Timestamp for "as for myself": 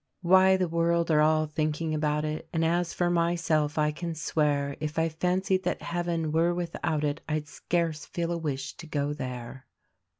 2.65-3.77